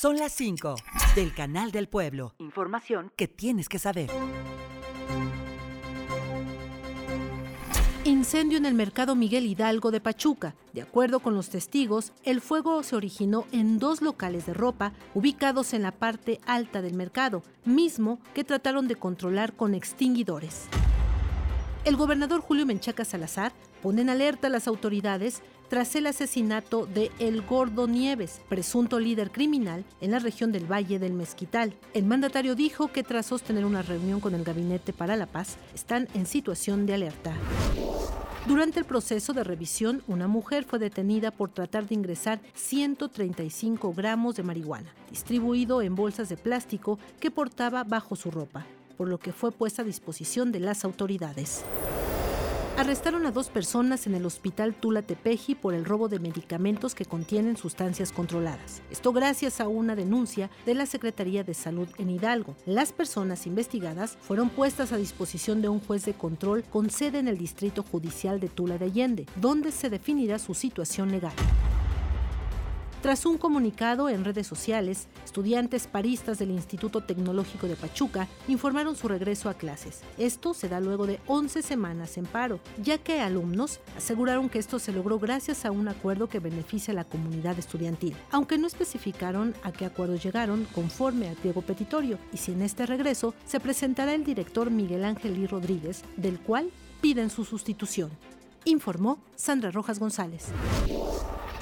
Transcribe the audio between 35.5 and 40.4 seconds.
están en situación de alerta. Durante el proceso de revisión, una